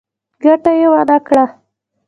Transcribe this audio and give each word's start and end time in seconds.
ګټه 0.43 0.71
يې 0.79 0.87
ونکړه. 0.93 1.43